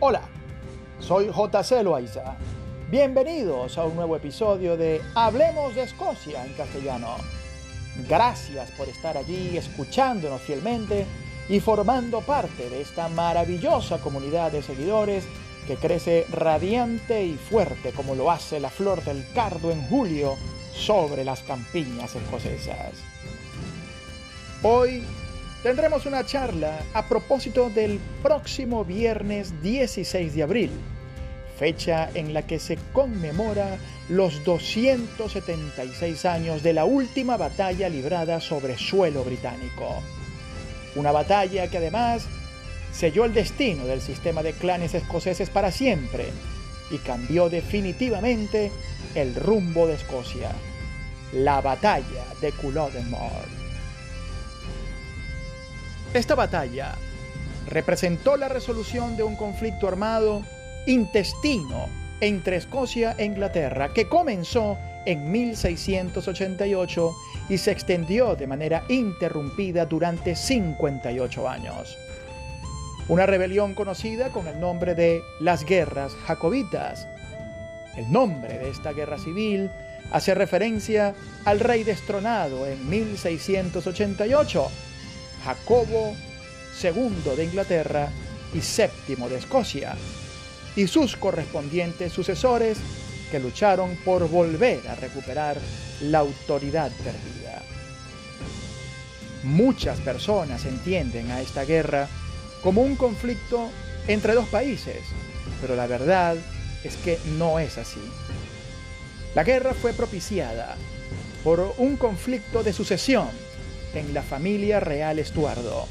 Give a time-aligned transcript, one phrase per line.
[0.00, 0.22] Hola,
[1.00, 2.36] soy JC Loaiza.
[2.88, 7.16] Bienvenidos a un nuevo episodio de Hablemos de Escocia en castellano.
[8.08, 11.04] Gracias por estar allí escuchándonos fielmente
[11.48, 15.24] y formando parte de esta maravillosa comunidad de seguidores
[15.66, 20.36] que crece radiante y fuerte como lo hace la flor del cardo en julio
[20.74, 22.92] sobre las campiñas escocesas.
[24.62, 25.02] Hoy
[25.62, 30.70] tendremos una charla a propósito del próximo viernes 16 de abril,
[31.58, 38.78] fecha en la que se conmemora los 276 años de la última batalla librada sobre
[38.78, 40.02] suelo británico.
[40.94, 42.26] Una batalla que además
[42.92, 46.26] selló el destino del sistema de clanes escoceses para siempre
[46.90, 48.72] y cambió definitivamente
[49.14, 50.52] el rumbo de Escocia.
[51.32, 53.57] La batalla de Culloden Moor.
[56.14, 56.94] Esta batalla
[57.68, 60.42] representó la resolución de un conflicto armado
[60.86, 61.86] intestino
[62.20, 67.14] entre Escocia e Inglaterra que comenzó en 1688
[67.50, 71.96] y se extendió de manera interrumpida durante 58 años.
[73.08, 77.06] Una rebelión conocida con el nombre de las Guerras Jacobitas.
[77.96, 79.70] El nombre de esta guerra civil
[80.10, 81.14] hace referencia
[81.44, 84.70] al rey destronado en 1688
[85.44, 86.14] Jacobo
[86.82, 88.08] II de Inglaterra
[88.54, 89.96] y VII de Escocia,
[90.76, 92.78] y sus correspondientes sucesores
[93.30, 95.58] que lucharon por volver a recuperar
[96.02, 97.62] la autoridad perdida.
[99.42, 102.08] Muchas personas entienden a esta guerra
[102.62, 103.68] como un conflicto
[104.06, 104.98] entre dos países,
[105.60, 106.36] pero la verdad
[106.84, 108.00] es que no es así.
[109.34, 110.76] La guerra fue propiciada
[111.44, 113.28] por un conflicto de sucesión
[113.94, 115.86] en la familia real Estuardo,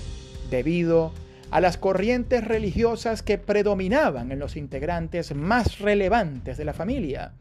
[0.49, 1.13] debido
[1.51, 7.33] a las corrientes religiosas que predominaban en los integrantes más relevantes de la familia,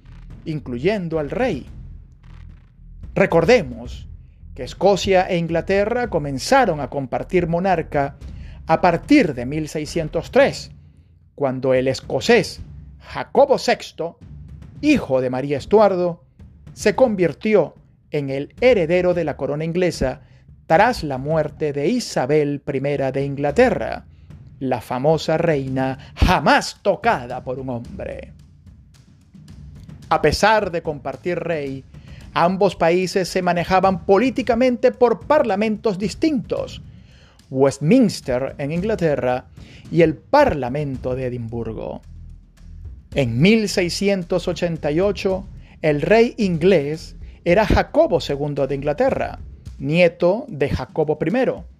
[0.45, 1.67] incluyendo al rey.
[3.15, 4.09] Recordemos
[4.55, 8.17] que Escocia e Inglaterra comenzaron a compartir monarca
[8.67, 10.73] a partir de 1603,
[11.35, 12.61] cuando el escocés
[12.99, 14.17] Jacobo VI,
[14.81, 16.25] hijo de María Estuardo,
[16.73, 17.75] se convirtió
[18.11, 20.23] en el heredero de la corona inglesa
[20.67, 22.81] tras la muerte de Isabel I
[23.13, 24.07] de Inglaterra,
[24.59, 28.33] la famosa reina jamás tocada por un hombre.
[30.09, 31.85] A pesar de compartir rey,
[32.33, 36.81] ambos países se manejaban políticamente por parlamentos distintos,
[37.51, 39.47] Westminster en Inglaterra
[39.91, 42.03] y el Parlamento de Edimburgo.
[43.15, 45.47] En 1688,
[45.83, 49.39] el rey inglés era Jacobo II de Inglaterra,
[49.79, 51.77] nieto de Jacobo I,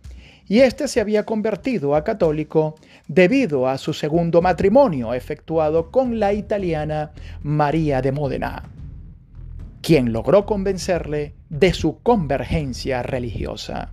[0.49, 2.77] y este se había convertido a católico
[3.09, 7.13] debido a su segundo matrimonio efectuado con la italiana
[7.43, 8.63] María de Módena,
[9.83, 13.91] quien logró convencerle de su convergencia religiosa.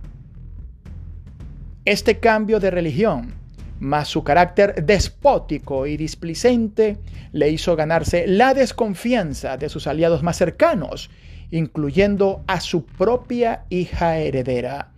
[1.84, 3.34] Este cambio de religión,
[3.80, 6.98] más su carácter despótico y displicente,
[7.32, 11.10] le hizo ganarse la desconfianza de sus aliados más cercanos
[11.54, 14.90] incluyendo a su propia hija heredera,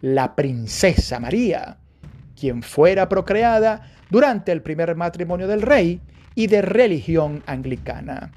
[0.00, 1.76] la princesa María,
[2.34, 6.00] quien fuera procreada durante el primer matrimonio del rey
[6.34, 8.32] y de religión anglicana.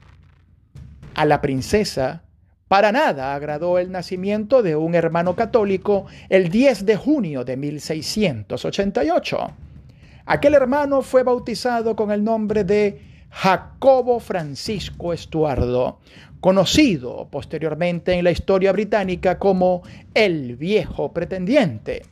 [1.16, 2.24] A la princesa
[2.68, 9.38] para nada agradó el nacimiento de un hermano católico el 10 de junio de 1688.
[10.26, 16.00] Aquel hermano fue bautizado con el nombre de Jacobo Francisco Estuardo,
[16.42, 19.82] conocido posteriormente en la historia británica como
[20.14, 22.04] el viejo pretendiente,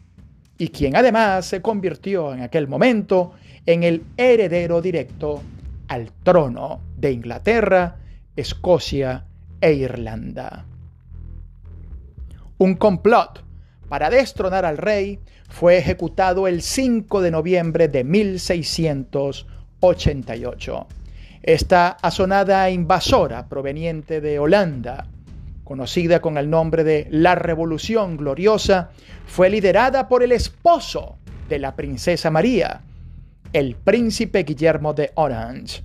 [0.57, 3.33] y quien además se convirtió en aquel momento
[3.65, 5.43] en el heredero directo
[5.89, 7.97] al trono de Inglaterra,
[8.35, 9.25] Escocia
[9.59, 10.65] e Irlanda.
[12.57, 13.43] Un complot
[13.89, 20.87] para destronar al rey fue ejecutado el 5 de noviembre de 1688
[21.41, 25.07] esta asonada invasora proveniente de Holanda,
[25.63, 28.89] conocida con el nombre de la Revolución Gloriosa,
[29.25, 32.81] fue liderada por el esposo de la princesa María,
[33.53, 35.83] el príncipe Guillermo de Orange.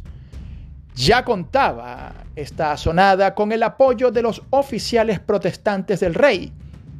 [0.94, 6.52] Ya contaba esta asonada con el apoyo de los oficiales protestantes del rey,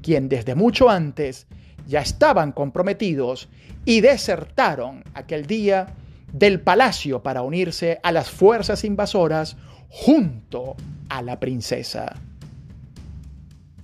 [0.03, 1.47] quien desde mucho antes
[1.87, 3.49] ya estaban comprometidos
[3.85, 5.87] y desertaron aquel día
[6.35, 9.57] del palacio para unirse a las fuerzas invasoras
[9.89, 10.75] junto
[11.09, 12.17] a la princesa.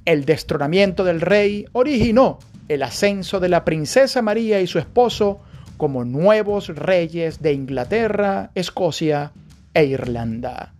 [0.05, 5.41] El destronamiento del rey originó el ascenso de la princesa María y su esposo
[5.76, 9.31] como nuevos reyes de Inglaterra, Escocia
[9.73, 10.73] e Irlanda.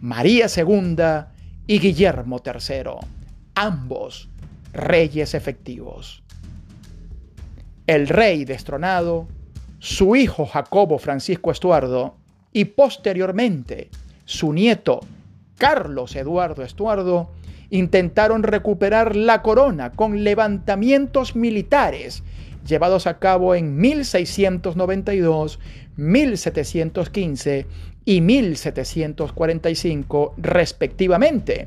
[0.00, 0.96] María II
[1.66, 3.06] y Guillermo III,
[3.54, 4.30] ambos
[4.72, 6.22] reyes efectivos.
[7.86, 9.28] El rey destronado,
[9.82, 12.14] su hijo Jacobo Francisco Estuardo
[12.52, 13.90] y posteriormente
[14.24, 15.00] su nieto
[15.58, 17.32] Carlos Eduardo Estuardo
[17.68, 22.22] intentaron recuperar la corona con levantamientos militares
[22.64, 25.58] llevados a cabo en 1692,
[25.96, 27.66] 1715
[28.04, 31.66] y 1745 respectivamente,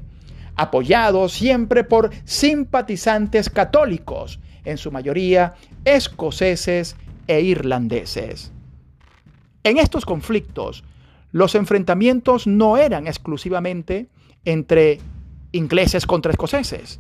[0.56, 6.96] apoyados siempre por simpatizantes católicos, en su mayoría escoceses
[7.27, 8.51] e irlandeses.
[9.63, 10.83] En estos conflictos,
[11.31, 14.10] los enfrentamientos no eran exclusivamente
[14.45, 15.00] entre
[15.51, 17.00] ingleses contra escoceses.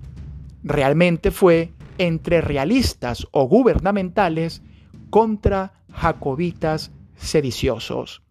[0.63, 4.61] Realmente fue entre realistas o gubernamentales
[5.09, 8.23] contra jacobitas sediciosos,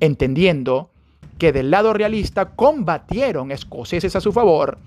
[0.00, 0.90] entendiendo
[1.38, 4.78] que del lado realista combatieron escoceses a su favor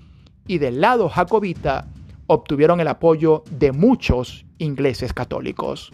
[0.46, 1.88] y del lado jacobita
[2.26, 5.92] obtuvieron el apoyo de muchos ingleses católicos.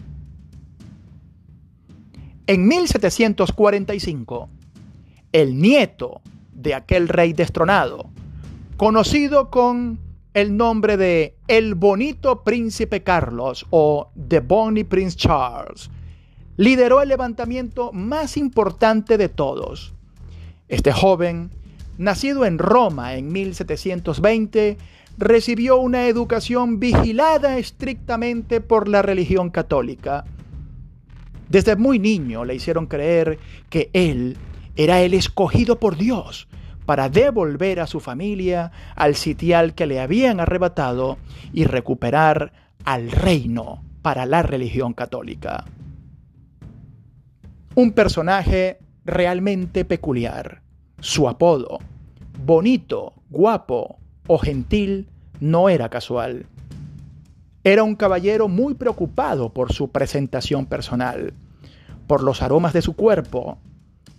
[2.45, 4.49] En 1745,
[5.31, 6.19] el nieto
[6.51, 8.09] de aquel rey destronado,
[8.75, 9.97] conocido con
[10.33, 15.89] el nombre de El Bonito Príncipe Carlos o The Bonny Prince Charles,
[16.57, 19.93] lideró el levantamiento más importante de todos.
[20.67, 21.49] Este joven,
[21.97, 24.77] nacido en Roma en 1720,
[25.17, 30.25] recibió una educación vigilada estrictamente por la religión católica.
[31.53, 33.37] Desde muy niño le hicieron creer
[33.69, 34.37] que él
[34.75, 36.47] era el escogido por Dios
[36.87, 41.19] para devolver a su familia al sitial que le habían arrebatado
[41.53, 42.53] y recuperar
[42.85, 45.65] al reino para la religión católica.
[47.75, 50.63] Un personaje realmente peculiar.
[51.01, 51.77] Su apodo,
[52.43, 55.07] bonito, guapo o gentil,
[55.39, 56.47] no era casual.
[57.63, 61.33] Era un caballero muy preocupado por su presentación personal,
[62.13, 63.57] por los aromas de su cuerpo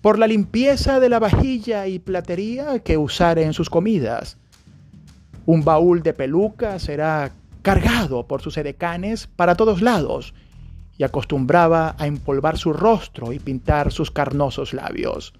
[0.00, 4.36] por la limpieza de la vajilla y platería que usare en sus comidas.
[5.46, 7.30] Un baúl de pelucas será
[7.62, 10.34] cargado por sus edecanes para todos lados
[10.98, 15.32] y acostumbraba a empolvar su rostro y pintar sus carnosos labios.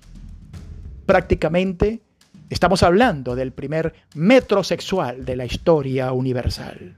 [1.06, 2.02] Prácticamente
[2.50, 6.94] estamos hablando del primer metrosexual de la historia universal.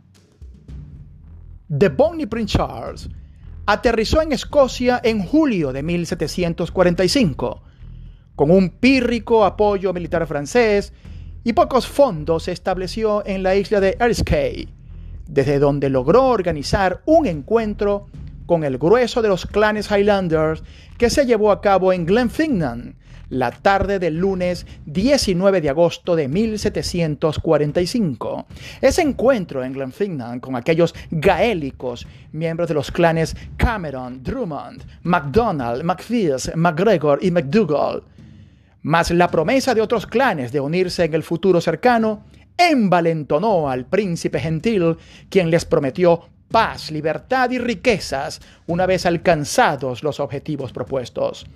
[1.75, 3.09] The Bonnie Prince Charles
[3.67, 7.63] aterrizó en Escocia en julio de 1745,
[8.37, 10.93] con un pírrico apoyo militar francés
[11.43, 14.69] y pocos fondos se estableció en la isla de Erskine,
[15.27, 18.07] desde donde logró organizar un encuentro
[18.47, 20.63] con el grueso de los clanes Highlanders
[20.99, 22.97] que se llevó a cabo en Glenfinnan,
[23.29, 28.47] la tarde del lunes 19 de agosto de 1745.
[28.81, 36.59] Ese encuentro en Glenfinnan con aquellos gaélicos, miembros de los clanes Cameron, Drummond, MacDonald, MacPherson,
[36.59, 38.03] MacGregor y MacDougall,
[38.83, 42.25] más la promesa de otros clanes de unirse en el futuro cercano,
[42.57, 44.97] envalentonó al príncipe gentil,
[45.29, 51.47] quien les prometió paz, libertad y riquezas una vez alcanzados los objetivos propuestos.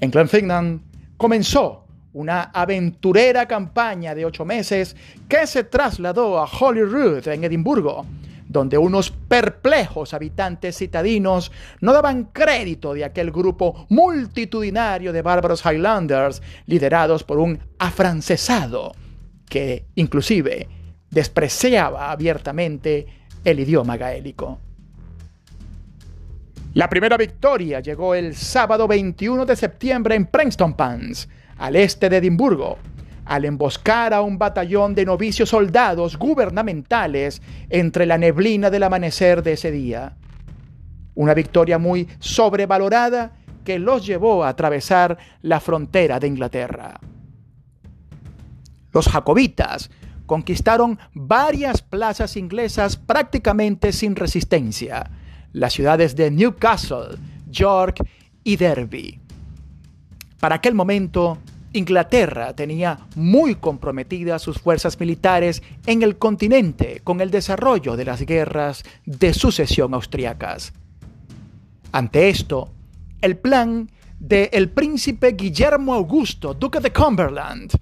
[0.00, 0.82] En Glenfinnan
[1.18, 4.96] comenzó una aventurera campaña de ocho meses
[5.28, 8.06] que se trasladó a Holyrood, en Edimburgo,
[8.48, 16.42] donde unos perplejos habitantes citadinos no daban crédito de aquel grupo multitudinario de bárbaros Highlanders
[16.66, 18.92] liderados por un afrancesado
[19.48, 20.66] que inclusive
[21.10, 23.06] despreciaba abiertamente
[23.44, 24.58] el idioma gaélico.
[26.72, 32.18] La primera victoria llegó el sábado 21 de septiembre en Preston Pans, al este de
[32.18, 32.78] Edimburgo,
[33.24, 39.54] al emboscar a un batallón de novicios soldados gubernamentales entre la neblina del amanecer de
[39.54, 40.16] ese día.
[41.16, 43.32] Una victoria muy sobrevalorada
[43.64, 47.00] que los llevó a atravesar la frontera de Inglaterra.
[48.92, 49.90] Los jacobitas
[50.24, 55.10] conquistaron varias plazas inglesas prácticamente sin resistencia
[55.52, 57.16] las ciudades de Newcastle,
[57.50, 58.04] York
[58.44, 59.18] y Derby.
[60.38, 61.38] Para aquel momento,
[61.72, 68.22] Inglaterra tenía muy comprometidas sus fuerzas militares en el continente con el desarrollo de las
[68.22, 70.72] guerras de sucesión austriacas.
[71.92, 72.70] Ante esto,
[73.20, 77.72] el plan de el príncipe Guillermo Augusto, duque de Cumberland,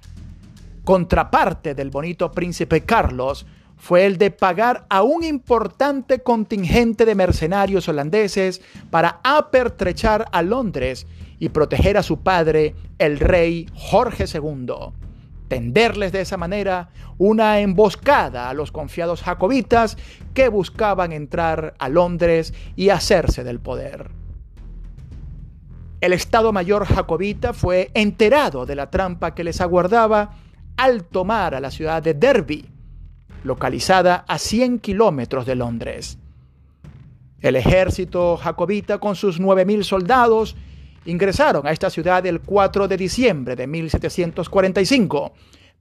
[0.85, 3.47] contraparte del bonito príncipe Carlos,
[3.79, 11.07] fue el de pagar a un importante contingente de mercenarios holandeses para apertrechar a Londres
[11.39, 14.75] y proteger a su padre, el rey Jorge II.
[15.47, 19.97] Tenderles de esa manera una emboscada a los confiados jacobitas
[20.35, 24.11] que buscaban entrar a Londres y hacerse del poder.
[26.01, 30.37] El Estado Mayor jacobita fue enterado de la trampa que les aguardaba
[30.77, 32.69] al tomar a la ciudad de Derby,
[33.45, 36.19] localizada a 100 kilómetros de Londres.
[37.41, 40.57] El ejército jacobita con sus 9.000 soldados
[41.05, 45.33] ingresaron a esta ciudad el 4 de diciembre de 1745,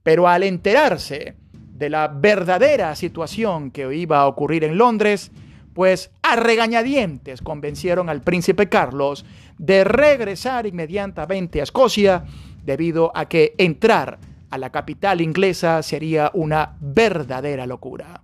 [0.02, 5.30] pero al enterarse de la verdadera situación que iba a ocurrir en Londres,
[5.74, 9.24] pues a regañadientes convencieron al príncipe Carlos
[9.58, 12.24] de regresar inmediatamente a Escocia
[12.64, 14.18] debido a que entrar
[14.50, 18.22] a la capital inglesa sería una verdadera locura.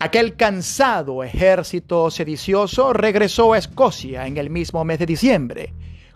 [0.00, 5.74] Aquel cansado ejército sedicioso regresó a Escocia en el mismo mes de diciembre,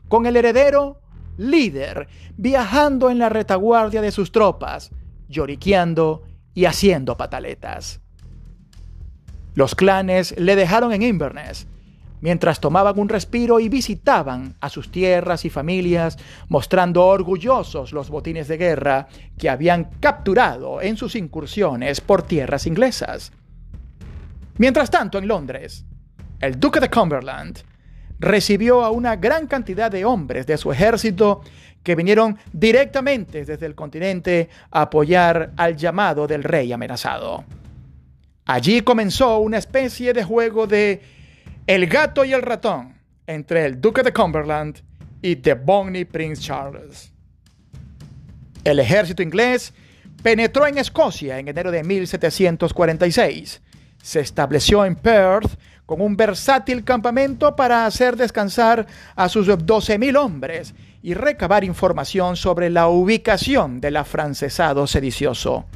[0.08, 1.00] con el heredero
[1.36, 4.92] líder viajando en la retaguardia de sus tropas,
[5.28, 6.22] lloriqueando
[6.54, 8.00] y haciendo pataletas.
[9.54, 11.66] Los clanes le dejaron en Inverness,
[12.22, 16.16] mientras tomaban un respiro y visitaban a sus tierras y familias,
[16.48, 23.32] mostrando orgullosos los botines de guerra que habían capturado en sus incursiones por tierras inglesas.
[24.56, 25.84] Mientras tanto, en Londres,
[26.40, 27.58] el duque de Cumberland
[28.20, 31.42] recibió a una gran cantidad de hombres de su ejército
[31.82, 37.44] que vinieron directamente desde el continente a apoyar al llamado del rey amenazado.
[38.44, 41.02] Allí comenzó una especie de juego de
[41.66, 42.94] el gato y el ratón
[43.26, 44.80] entre el duque de Cumberland
[45.20, 47.12] y The Bonnie Prince Charles.
[48.64, 49.72] El ejército inglés
[50.22, 53.62] penetró en Escocia en enero de 1746.
[54.02, 60.74] Se estableció en Perth con un versátil campamento para hacer descansar a sus 12.000 hombres
[61.02, 65.66] y recabar información sobre la ubicación del afrancesado sedicioso.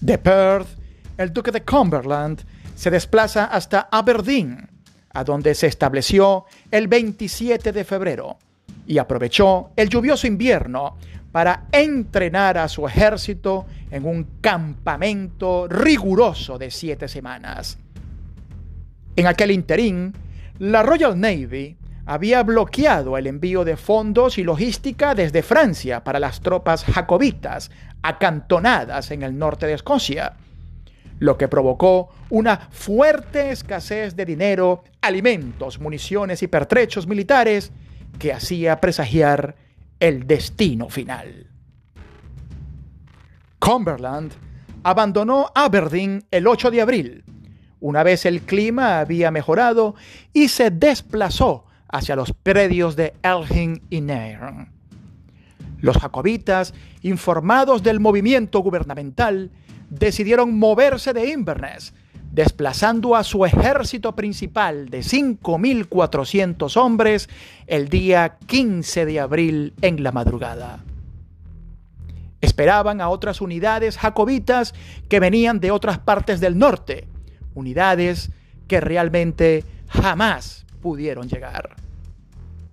[0.00, 0.68] De Perth,
[1.16, 2.44] el duque de Cumberland
[2.78, 4.70] se desplaza hasta Aberdeen,
[5.12, 8.38] a donde se estableció el 27 de febrero,
[8.86, 10.96] y aprovechó el lluvioso invierno
[11.32, 17.78] para entrenar a su ejército en un campamento riguroso de siete semanas.
[19.16, 20.14] En aquel interín,
[20.60, 26.40] la Royal Navy había bloqueado el envío de fondos y logística desde Francia para las
[26.42, 30.36] tropas jacobitas acantonadas en el norte de Escocia,
[31.18, 37.72] lo que provocó una fuerte escasez de dinero, alimentos, municiones y pertrechos militares
[38.18, 39.56] que hacía presagiar
[40.00, 41.48] el destino final.
[43.58, 44.32] Cumberland
[44.82, 47.24] abandonó Aberdeen el 8 de abril,
[47.80, 49.94] una vez el clima había mejorado,
[50.32, 54.72] y se desplazó hacia los predios de Elgin y Nairn.
[55.80, 59.50] Los jacobitas, informados del movimiento gubernamental,
[59.90, 61.92] decidieron moverse de Inverness,
[62.32, 67.28] desplazando a su ejército principal de 5.400 hombres
[67.66, 70.84] el día 15 de abril en la madrugada.
[72.40, 74.74] Esperaban a otras unidades jacobitas
[75.08, 77.08] que venían de otras partes del norte,
[77.54, 78.30] unidades
[78.68, 81.74] que realmente jamás pudieron llegar.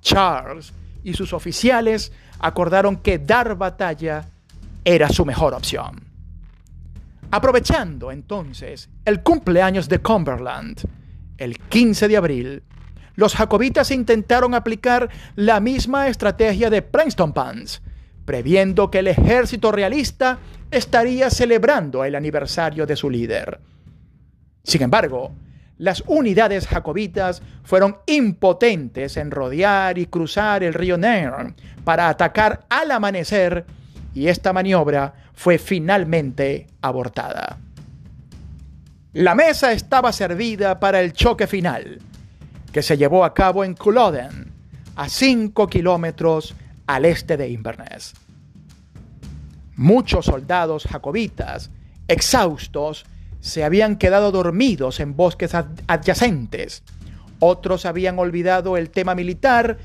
[0.01, 4.27] Charles y sus oficiales acordaron que dar batalla
[4.83, 6.04] era su mejor opción.
[7.35, 10.87] Aprovechando entonces el cumpleaños de Cumberland,
[11.37, 12.63] el 15 de abril,
[13.15, 17.81] los jacobitas intentaron aplicar la misma estrategia de Pans,
[18.23, 20.39] previendo que el ejército realista
[20.71, 23.59] estaría celebrando el aniversario de su líder.
[24.63, 25.33] Sin embargo,
[25.77, 32.91] las unidades jacobitas fueron impotentes en rodear y cruzar el río Nairn para atacar al
[32.91, 33.65] amanecer
[34.13, 37.59] y esta maniobra fue finalmente abortada.
[39.13, 41.99] La mesa estaba servida para el choque final,
[42.71, 44.51] que se llevó a cabo en Culloden,
[44.95, 46.55] a 5 kilómetros
[46.87, 48.13] al este de Inverness.
[49.75, 51.69] Muchos soldados jacobitas,
[52.07, 53.05] exhaustos,
[53.39, 56.83] se habían quedado dormidos en bosques adyacentes.
[57.39, 59.77] Otros habían olvidado el tema militar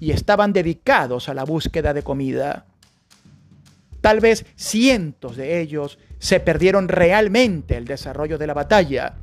[0.00, 2.66] y estaban dedicados a la búsqueda de comida.
[4.04, 9.14] Tal vez cientos de ellos se perdieron realmente el desarrollo de la batalla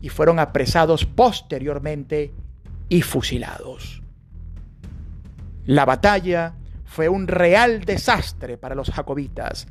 [0.00, 2.32] y fueron apresados posteriormente
[2.88, 4.02] y fusilados.
[5.66, 6.54] La batalla
[6.86, 9.66] fue un real desastre para los jacobitas.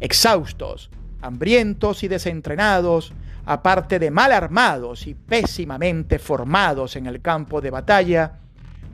[0.00, 0.90] Exhaustos,
[1.22, 3.12] hambrientos y desentrenados,
[3.44, 8.40] aparte de mal armados y pésimamente formados en el campo de batalla,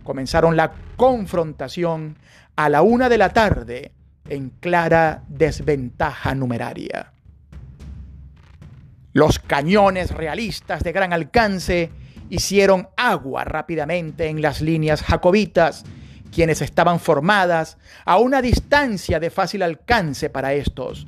[0.05, 2.19] comenzaron la confrontación
[2.57, 3.93] a la una de la tarde
[4.29, 7.13] en clara desventaja numeraria.
[9.13, 11.91] Los cañones realistas de gran alcance
[12.31, 15.85] hicieron agua rápidamente en las líneas jacobitas,
[16.35, 17.77] quienes estaban formadas
[18.07, 21.07] a una distancia de fácil alcance para estos.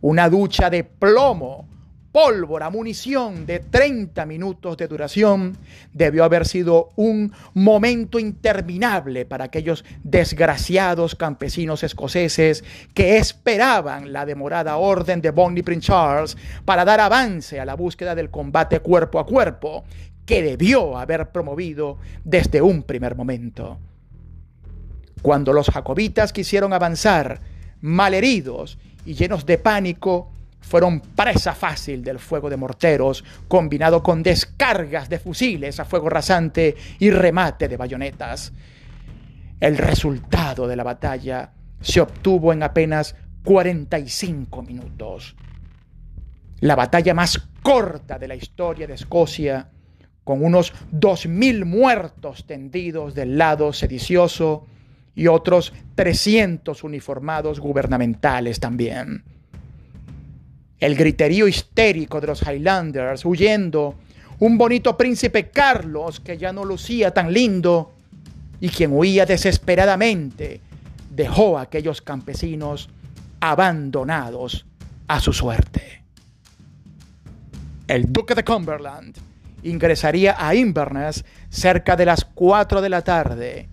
[0.00, 1.68] Una ducha de plomo
[2.12, 5.56] pólvora, munición de 30 minutos de duración,
[5.94, 14.76] debió haber sido un momento interminable para aquellos desgraciados campesinos escoceses que esperaban la demorada
[14.76, 19.26] orden de Bonnie Prince Charles para dar avance a la búsqueda del combate cuerpo a
[19.26, 19.84] cuerpo
[20.26, 23.78] que debió haber promovido desde un primer momento.
[25.22, 27.40] Cuando los jacobitas quisieron avanzar,
[27.80, 30.30] malheridos y llenos de pánico,
[30.62, 36.74] fueron presa fácil del fuego de morteros, combinado con descargas de fusiles a fuego rasante
[36.98, 38.52] y remate de bayonetas.
[39.60, 43.14] El resultado de la batalla se obtuvo en apenas
[43.44, 45.36] 45 minutos.
[46.60, 49.68] La batalla más corta de la historia de Escocia,
[50.24, 54.66] con unos 2.000 muertos tendidos del lado sedicioso
[55.14, 59.24] y otros 300 uniformados gubernamentales también
[60.82, 63.94] el griterío histérico de los Highlanders huyendo,
[64.40, 67.92] un bonito príncipe Carlos que ya no lucía tan lindo
[68.58, 70.60] y quien huía desesperadamente,
[71.08, 72.90] dejó a aquellos campesinos
[73.38, 74.66] abandonados
[75.06, 76.02] a su suerte.
[77.86, 79.16] El duque de Cumberland
[79.62, 83.68] ingresaría a Inverness cerca de las 4 de la tarde,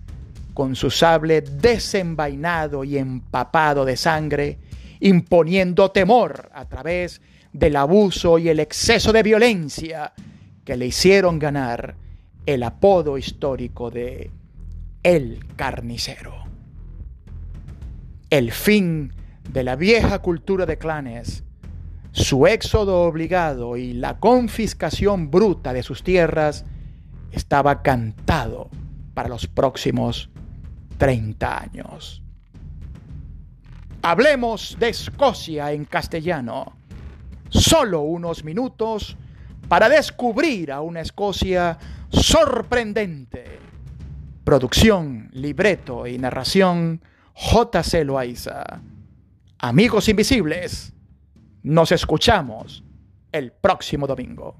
[0.54, 4.58] con su sable desenvainado y empapado de sangre,
[5.00, 7.20] imponiendo temor a través
[7.52, 10.12] del abuso y el exceso de violencia
[10.64, 11.96] que le hicieron ganar
[12.46, 14.30] el apodo histórico de
[15.02, 16.44] El Carnicero.
[18.28, 19.12] El fin
[19.50, 21.42] de la vieja cultura de clanes,
[22.12, 26.64] su éxodo obligado y la confiscación bruta de sus tierras
[27.32, 28.70] estaba cantado
[29.14, 30.30] para los próximos
[30.98, 32.22] 30 años.
[34.02, 36.72] Hablemos de Escocia en castellano.
[37.50, 39.14] Solo unos minutos
[39.68, 41.76] para descubrir a una Escocia
[42.10, 43.58] sorprendente.
[44.42, 47.02] Producción, libreto y narración
[47.34, 48.04] J.C.
[48.06, 48.64] Loaiza.
[49.58, 50.94] Amigos invisibles,
[51.62, 52.82] nos escuchamos
[53.32, 54.56] el próximo domingo.